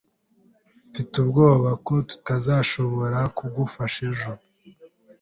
[0.89, 4.31] Mfite ubwoba ko tutazashobora kugufasha ejo.